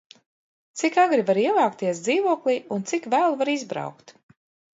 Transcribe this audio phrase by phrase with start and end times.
[0.79, 4.17] Cik agri var ievākties dzīvoklī un cik vēlu var izbraukt?